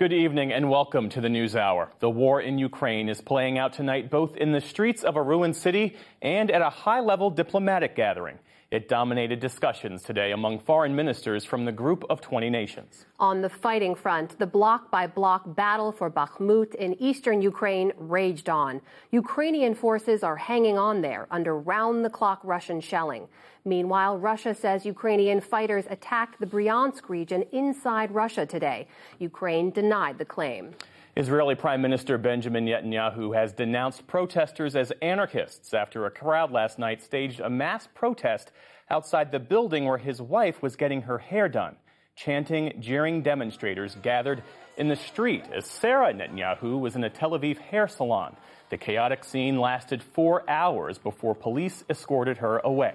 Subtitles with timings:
[0.00, 1.90] Good evening and welcome to the News Hour.
[1.98, 5.56] The war in Ukraine is playing out tonight both in the streets of a ruined
[5.56, 8.38] city and at a high level diplomatic gathering.
[8.70, 13.04] It dominated discussions today among foreign ministers from the group of 20 nations.
[13.18, 18.48] On the fighting front, the block by block battle for Bakhmut in eastern Ukraine raged
[18.48, 18.80] on.
[19.10, 23.26] Ukrainian forces are hanging on there under round the clock Russian shelling.
[23.64, 28.86] Meanwhile, Russia says Ukrainian fighters attacked the Bryansk region inside Russia today.
[29.18, 30.76] Ukraine denied the claim.
[31.20, 37.02] Israeli Prime Minister Benjamin Netanyahu has denounced protesters as anarchists after a crowd last night
[37.02, 38.52] staged a mass protest
[38.88, 41.76] outside the building where his wife was getting her hair done.
[42.16, 44.42] Chanting, jeering demonstrators gathered
[44.78, 48.34] in the street as Sarah Netanyahu was in a Tel Aviv hair salon.
[48.70, 52.94] The chaotic scene lasted four hours before police escorted her away.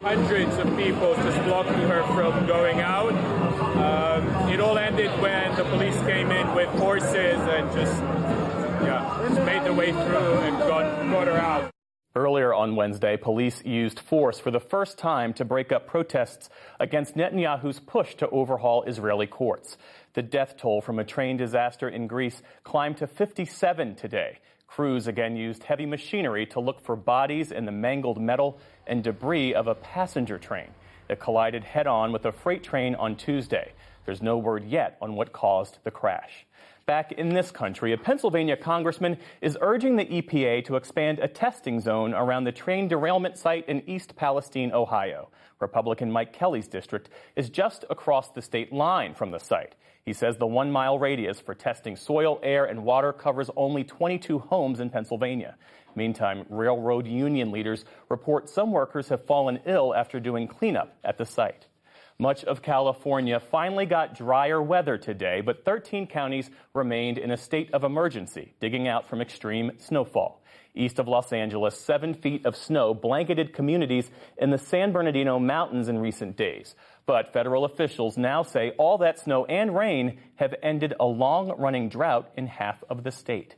[0.00, 3.12] Hundreds of people just blocking her from going out.
[3.76, 8.00] Um, it all ended when the police came in with horses and just,
[8.84, 11.77] yeah, just made their way through and got, got her out.
[12.16, 16.48] Earlier on Wednesday, police used force for the first time to break up protests
[16.80, 19.76] against Netanyahu's push to overhaul Israeli courts.
[20.14, 24.38] The death toll from a train disaster in Greece climbed to 57 today.
[24.66, 29.52] Crews again used heavy machinery to look for bodies in the mangled metal and debris
[29.52, 30.68] of a passenger train
[31.08, 33.72] that collided head on with a freight train on Tuesday.
[34.06, 36.46] There's no word yet on what caused the crash.
[36.88, 41.80] Back in this country, a Pennsylvania congressman is urging the EPA to expand a testing
[41.80, 45.28] zone around the train derailment site in East Palestine, Ohio.
[45.60, 49.74] Republican Mike Kelly's district is just across the state line from the site.
[50.06, 54.38] He says the one mile radius for testing soil, air, and water covers only 22
[54.38, 55.56] homes in Pennsylvania.
[55.94, 61.26] Meantime, railroad union leaders report some workers have fallen ill after doing cleanup at the
[61.26, 61.66] site.
[62.20, 67.72] Much of California finally got drier weather today, but 13 counties remained in a state
[67.72, 70.42] of emergency, digging out from extreme snowfall.
[70.74, 75.88] East of Los Angeles, seven feet of snow blanketed communities in the San Bernardino Mountains
[75.88, 76.74] in recent days.
[77.06, 81.88] But federal officials now say all that snow and rain have ended a long running
[81.88, 83.54] drought in half of the state.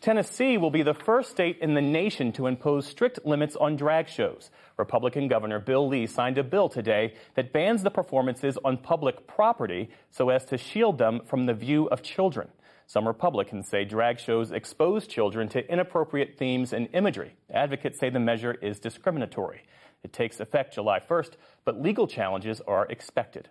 [0.00, 4.08] Tennessee will be the first state in the nation to impose strict limits on drag
[4.08, 4.50] shows.
[4.76, 9.90] Republican Governor Bill Lee signed a bill today that bans the performances on public property
[10.10, 12.48] so as to shield them from the view of children.
[12.86, 17.34] Some Republicans say drag shows expose children to inappropriate themes and imagery.
[17.50, 19.62] Advocates say the measure is discriminatory.
[20.04, 21.32] It takes effect July 1st,
[21.64, 23.48] but legal challenges are expected.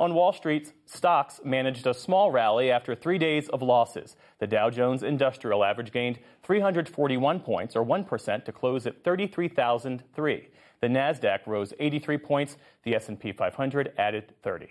[0.00, 4.16] On Wall Street, stocks managed a small rally after three days of losses.
[4.38, 10.48] The Dow Jones Industrial Average gained 341 points, or 1%, to close at 33,003.
[10.80, 12.56] The Nasdaq rose 83 points.
[12.82, 14.68] The S&P 500 added 30.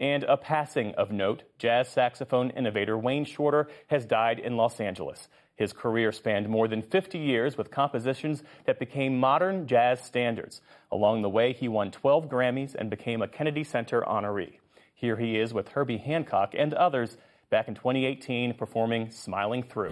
[0.00, 5.28] And a passing of note, jazz saxophone innovator Wayne Shorter has died in Los Angeles.
[5.54, 10.62] His career spanned more than 50 years with compositions that became modern jazz standards.
[10.90, 14.58] Along the way, he won 12 Grammys and became a Kennedy Center honoree.
[14.94, 17.16] Here he is with Herbie Hancock and others
[17.50, 19.90] back in 2018 performing Smiling Through.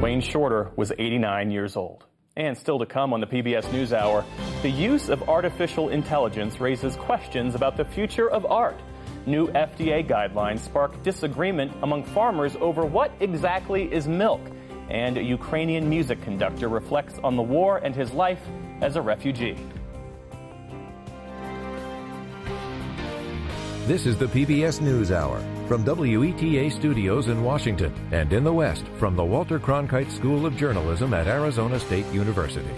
[0.00, 2.04] Wayne Shorter was 89 years old.
[2.36, 4.24] And still to come on the PBS NewsHour,
[4.62, 8.76] the use of artificial intelligence raises questions about the future of art.
[9.28, 14.40] New FDA guidelines spark disagreement among farmers over what exactly is milk.
[14.88, 18.40] And a Ukrainian music conductor reflects on the war and his life
[18.80, 19.58] as a refugee.
[23.86, 29.14] This is the PBS NewsHour from WETA Studios in Washington and in the West from
[29.14, 32.74] the Walter Cronkite School of Journalism at Arizona State University.